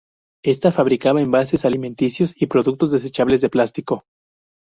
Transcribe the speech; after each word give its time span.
Esta 0.43 0.71
fabricaba 0.71 1.21
envases 1.21 1.63
alimenticios 1.63 2.33
y 2.35 2.47
productos 2.47 2.89
desechables 2.91 3.39
de 3.41 3.49
plástico. 3.49 4.05